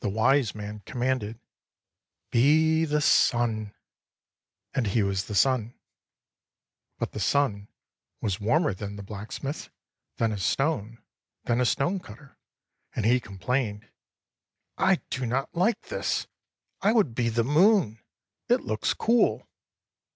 The 0.00 0.08
wise 0.08 0.52
man 0.52 0.80
commanded, 0.84 1.38
"Be 2.32 2.84
the 2.84 3.00
sun." 3.00 3.72
And 4.74 4.88
he 4.88 5.04
was 5.04 5.26
the 5.26 5.34
sun. 5.36 5.78
But 6.98 7.12
the 7.12 7.20
sun 7.20 7.68
was 8.20 8.40
warmer 8.40 8.74
than 8.74 8.96
the 8.96 9.04
blacksmith, 9.04 9.70
than 10.16 10.32
a 10.32 10.38
stone, 10.38 11.04
than 11.44 11.60
a 11.60 11.64
stone 11.66 12.00
cutter, 12.00 12.36
and 12.96 13.06
he 13.06 13.20
complained, 13.20 13.88
"I 14.76 14.96
do 15.08 15.24
not 15.24 15.54
like 15.54 15.82
this. 15.82 16.26
I 16.82 16.90
would 16.92 17.14
be 17.14 17.28
the 17.28 17.44
moon. 17.44 18.00
It 18.48 18.62
looks 18.62 18.92
cool." 18.92 19.46